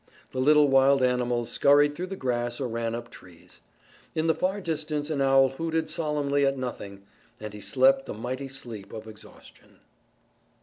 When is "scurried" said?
1.51-1.93